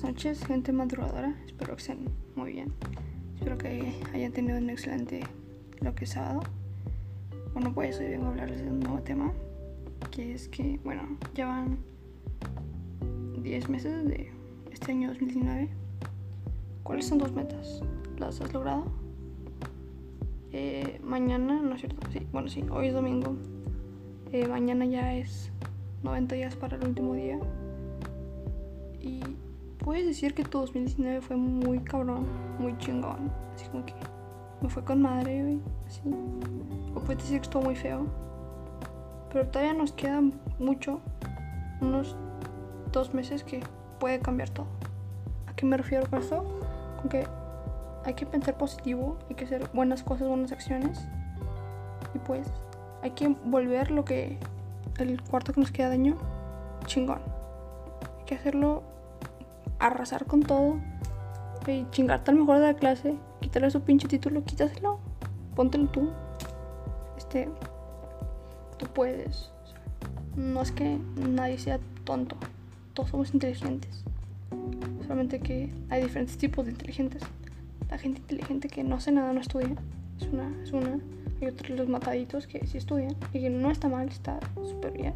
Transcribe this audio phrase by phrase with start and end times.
[0.00, 1.34] buenas noches, gente madrugadora.
[1.44, 2.72] Espero que estén muy bien.
[3.34, 5.22] Espero que hayan tenido un excelente
[5.80, 6.40] lo que es sábado.
[7.52, 9.32] Bueno, pues hoy vengo a hablarles de un nuevo tema.
[10.12, 11.02] Que es que, bueno,
[11.34, 11.78] ya van
[13.42, 14.30] 10 meses de
[14.70, 15.68] este año 2019.
[16.84, 17.82] ¿Cuáles son tus metas?
[18.18, 18.84] ¿Las has logrado?
[20.52, 23.34] Eh, mañana, no es cierto, sí, bueno, sí, hoy es domingo.
[24.30, 25.50] Eh, mañana ya es
[26.04, 27.40] 90 días para el último día.
[29.00, 29.22] Y
[29.88, 32.26] puedes decir que tu 2019 fue muy cabrón,
[32.58, 33.32] muy chingón.
[33.54, 33.94] Así como que
[34.60, 35.60] me fue con madre, güey.
[35.86, 36.02] Así.
[36.94, 38.04] O puedes decir que estuvo muy feo.
[39.32, 40.20] Pero todavía nos queda
[40.58, 41.00] mucho,
[41.80, 42.16] unos
[42.92, 43.60] dos meses que
[43.98, 44.66] puede cambiar todo.
[45.46, 46.44] ¿A qué me refiero con esto?
[47.00, 47.26] Con que
[48.04, 51.08] hay que pensar positivo, hay que hacer buenas cosas, buenas acciones.
[52.12, 52.46] Y pues
[53.00, 54.36] hay que volver lo que
[54.98, 56.18] el cuarto que nos queda de año
[56.84, 57.20] chingón.
[58.18, 58.82] Hay que hacerlo
[59.78, 60.78] arrasar con todo
[61.66, 64.98] y chingarte al mejor de la clase, quitarle su pinche título, quítaselo,
[65.54, 66.10] póntelo tú.
[67.16, 67.48] Este,
[68.78, 69.50] tú puedes.
[70.36, 72.36] No es que nadie sea tonto,
[72.94, 74.04] todos somos inteligentes.
[75.02, 77.22] Solamente que hay diferentes tipos de inteligentes.
[77.90, 79.74] La gente inteligente que no hace nada no estudia,
[80.20, 80.98] es una, es una.
[81.40, 85.14] Hay otros los mataditos que sí estudian y que no está mal, está súper bien.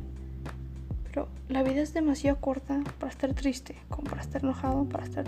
[1.13, 5.27] Pero la vida es demasiado corta para estar triste, como para estar enojado, para estar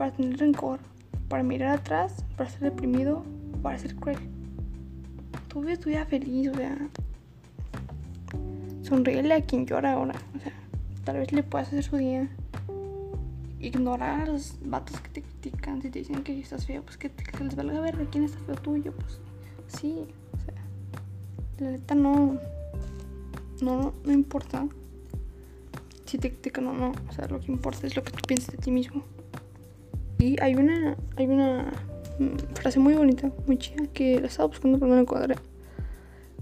[0.00, 0.80] para tener rencor,
[1.28, 3.22] para mirar atrás, para estar deprimido,
[3.62, 4.16] para ser cruel.
[5.48, 6.74] Tú vives tu vida feliz, o sea,
[8.80, 10.54] sonríele a quien llora ahora, o sea,
[11.04, 12.30] tal vez le puedas hacer su día.
[13.58, 17.10] Ignorar a los vatos que te critican, si te dicen que estás feo, pues que,
[17.10, 19.20] te, les valga ver quién está feo tuyo, pues
[19.66, 20.54] sí, o sea,
[21.58, 22.38] la neta no,
[23.60, 24.66] no, no importa
[26.10, 28.56] si te critican o no, o sea, lo que importa es lo que tú piensas
[28.56, 29.04] de ti mismo.
[30.18, 31.72] Y hay una, hay una
[32.18, 35.36] mm, frase muy bonita, muy chida, que la estaba buscando pero no la encontré.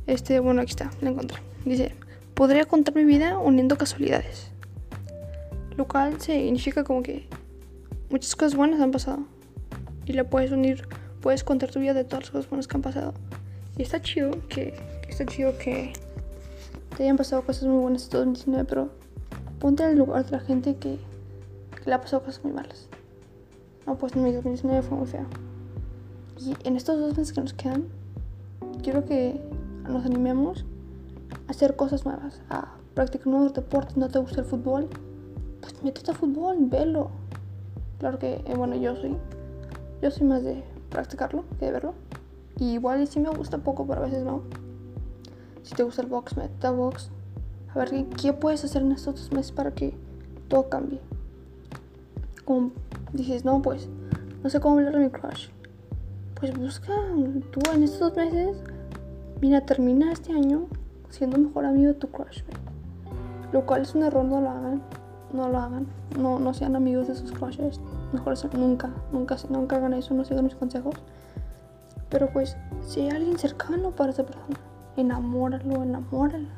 [0.07, 1.39] Este, bueno, aquí está, la encontré.
[1.67, 1.95] Dice,
[2.33, 4.51] podría contar mi vida uniendo casualidades.
[5.77, 7.27] Lo cual significa como que
[8.11, 9.27] muchas cosas buenas han pasado.
[10.07, 10.89] Y la puedes unir,
[11.21, 13.12] puedes contar tu vida de todas las cosas buenas que han pasado.
[13.77, 15.93] Y está chido que, que está chido que
[16.97, 19.08] te hayan pasado cosas muy buenas en 2019, pero
[19.59, 20.99] ponte en el lugar de la gente que,
[21.77, 22.89] que le ha pasado cosas muy malas.
[23.87, 25.27] No, pues mi 2019 fue muy feo.
[26.39, 27.87] Y en estos dos meses que nos quedan,
[28.83, 29.41] quiero que
[29.89, 30.65] nos animemos
[31.47, 33.97] a hacer cosas nuevas, a practicar nuevos deportes.
[33.97, 34.89] ¿No te gusta el fútbol?
[35.61, 37.11] Pues métete a fútbol, velo.
[37.99, 39.17] Claro que, eh, bueno, yo soy,
[40.03, 41.95] yo soy más de practicarlo que de verlo.
[42.59, 44.43] Y igual sí me gusta poco, pero a veces no.
[45.63, 47.11] Si te gusta el box, métete a box.
[47.75, 49.95] A ver, ¿qué, puedes hacer en estos dos meses para que
[50.49, 51.01] todo cambie?
[52.45, 52.71] Como
[53.12, 53.89] dices, no, pues,
[54.43, 55.49] no sé cómo hablar de mi crush.
[56.34, 56.93] Pues busca
[57.51, 58.57] tú en estos dos meses.
[59.41, 60.67] Mira, termina este año
[61.11, 62.57] siendo mejor amigo de tu crush, güey.
[63.53, 64.83] Lo cual es un error, no lo hagan.
[65.33, 65.87] No lo hagan.
[66.19, 67.81] No, no sean amigos de sus crushes.
[68.12, 70.95] Mejor nunca, nunca, nunca hagan eso, no sigan mis consejos.
[72.09, 74.57] Pero pues, si hay alguien cercano para esa persona,
[74.97, 76.49] enamóralo, enamórala.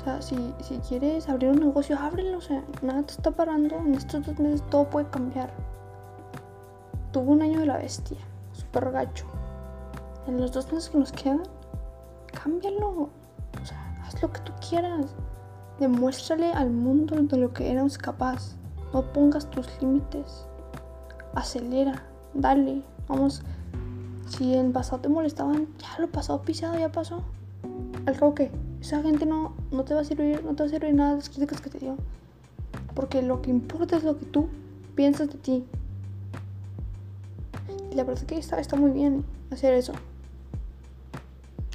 [0.00, 2.38] O sea, si, si quieres abrir un negocio, ábrelo.
[2.38, 3.76] O sea, nada te está parando.
[3.76, 5.52] En estos dos meses todo puede cambiar.
[7.12, 8.16] Tuvo un año de la bestia,
[8.52, 9.26] súper gacho.
[10.26, 11.42] En los dos meses que nos quedan,
[12.32, 13.10] cámbialo.
[13.60, 15.14] O sea, haz lo que tú quieras.
[15.78, 18.56] Demuéstrale al mundo de lo que éramos capaz.
[18.94, 20.46] No pongas tus límites.
[21.34, 22.82] Acelera, dale.
[23.06, 23.42] Vamos.
[24.28, 27.22] Si en pasado te molestaban, ya lo pasado pisado, ya pasó.
[28.06, 28.34] Al cabo
[28.80, 31.16] esa gente no, no te va a servir, no te va a servir nada de
[31.16, 31.96] las críticas que te dio.
[32.94, 34.48] Porque lo que importa es lo que tú
[34.94, 35.64] piensas de ti.
[37.90, 39.92] Y la verdad es que está, está muy bien hacer eso.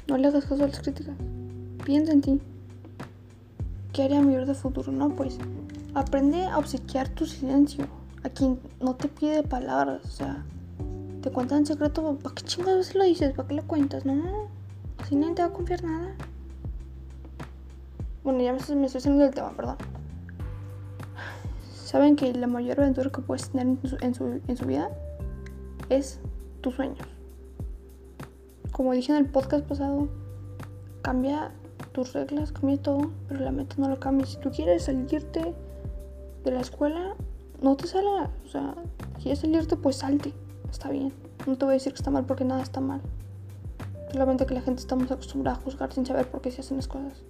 [0.08, 1.14] No le hagas caso a las críticas.
[1.84, 2.40] Piensa en ti.
[3.92, 4.92] ¿Qué haría mejor de futuro?
[4.92, 5.38] No, pues
[5.94, 7.86] aprende a obsequiar tu silencio.
[8.24, 10.04] A quien no te pide palabras.
[10.04, 10.44] O sea,
[11.22, 12.18] te cuentan en secreto.
[12.22, 13.32] ¿Para qué chingados lo dices?
[13.32, 14.04] ¿Para qué lo cuentas?
[14.04, 14.48] No,
[14.98, 16.14] así nadie te va a confiar nada.
[18.26, 19.76] Bueno, ya me estoy, saliendo del tema, perdón.
[21.84, 24.14] Saben que la mayor aventura que puedes tener en
[24.56, 24.90] su, vida
[25.90, 26.18] es
[26.60, 27.06] tus sueños.
[28.72, 30.08] Como dije en el podcast pasado,
[31.02, 31.52] cambia
[31.92, 34.26] tus reglas, cambia todo, pero la meta no lo cambia.
[34.26, 35.54] Si tú quieres salirte
[36.42, 37.14] de la escuela,
[37.62, 38.30] no te salgas.
[38.44, 38.74] O sea,
[39.22, 40.32] quieres salirte, pues salte.
[40.68, 41.12] Está bien.
[41.46, 43.02] No te voy a decir que está mal porque nada está mal.
[44.10, 46.88] Solamente que la gente estamos acostumbrada a juzgar sin saber por qué se hacen las
[46.88, 47.22] cosas.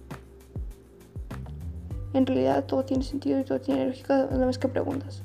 [2.17, 5.21] En realidad todo tiene sentido y todo tiene lógica una vez que preguntas.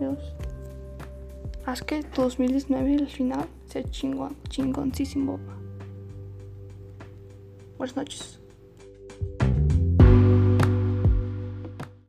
[0.00, 0.18] Dios.
[1.64, 5.38] Haz que 2019 al final sea chingón, chingoncísimo.
[7.78, 8.40] Buenas noches.